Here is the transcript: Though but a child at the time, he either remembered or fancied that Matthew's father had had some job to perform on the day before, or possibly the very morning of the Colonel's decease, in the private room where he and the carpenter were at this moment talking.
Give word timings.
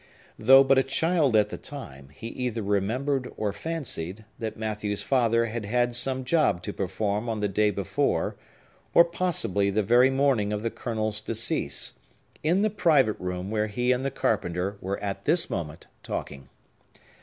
Though 0.39 0.63
but 0.63 0.79
a 0.79 0.83
child 0.83 1.35
at 1.35 1.49
the 1.49 1.59
time, 1.59 2.09
he 2.09 2.29
either 2.29 2.63
remembered 2.63 3.31
or 3.37 3.53
fancied 3.53 4.25
that 4.39 4.57
Matthew's 4.57 5.03
father 5.03 5.45
had 5.45 5.63
had 5.65 5.95
some 5.95 6.23
job 6.23 6.63
to 6.63 6.73
perform 6.73 7.29
on 7.29 7.39
the 7.39 7.47
day 7.47 7.69
before, 7.69 8.35
or 8.95 9.05
possibly 9.05 9.69
the 9.69 9.83
very 9.83 10.09
morning 10.09 10.51
of 10.51 10.63
the 10.63 10.71
Colonel's 10.71 11.21
decease, 11.21 11.93
in 12.41 12.63
the 12.63 12.71
private 12.71 13.19
room 13.19 13.51
where 13.51 13.67
he 13.67 13.91
and 13.91 14.03
the 14.03 14.09
carpenter 14.09 14.75
were 14.81 14.97
at 15.03 15.25
this 15.25 15.51
moment 15.51 15.85
talking. 16.01 16.49